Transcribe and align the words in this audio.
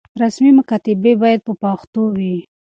رسمي 0.21 0.51
مکاتبې 0.59 1.13
بايد 1.21 1.39
په 1.47 1.53
پښتو 1.61 2.01
وي. 2.17 2.35